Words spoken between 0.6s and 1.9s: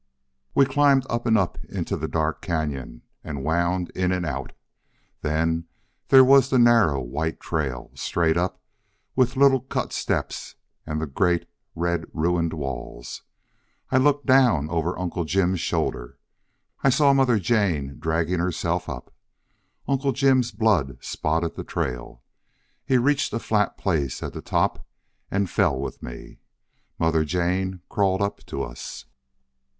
climbed up and up and